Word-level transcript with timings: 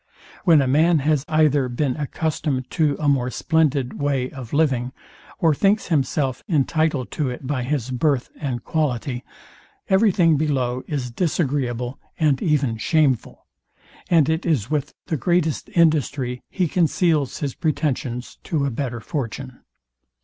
When 0.45 0.63
a 0.63 0.67
man 0.67 0.97
has 1.05 1.23
either 1.27 1.69
been 1.69 1.95
accustomed 1.95 2.71
to 2.71 2.97
a 2.99 3.07
more 3.07 3.29
splendid 3.29 3.99
way 4.01 4.31
of 4.31 4.51
living, 4.51 4.93
or 5.37 5.53
thinks 5.53 5.89
himself 5.89 6.41
intitled 6.47 7.11
to 7.11 7.29
it 7.29 7.45
by 7.45 7.61
his 7.61 7.91
birth 7.91 8.31
and 8.39 8.63
quality, 8.63 9.23
every 9.89 10.11
thing 10.11 10.37
below 10.37 10.81
is 10.87 11.11
disagreeable 11.11 11.99
and 12.19 12.41
even 12.41 12.77
shameful; 12.77 13.45
and 14.09 14.27
it 14.27 14.43
is 14.43 14.71
with 14.71 14.95
the 15.05 15.17
greatest 15.17 15.69
industry 15.75 16.41
he 16.49 16.67
conceals 16.67 17.37
his 17.37 17.53
pretensions 17.53 18.39
to 18.45 18.65
a 18.65 18.71
better 18.71 19.01
fortune. 19.01 19.59